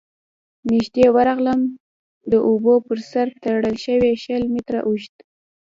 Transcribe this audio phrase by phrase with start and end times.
[0.71, 1.61] ،نږدې ورغلم،
[2.31, 5.15] د اوبو پر سر تړل شوی شل متره اوږد،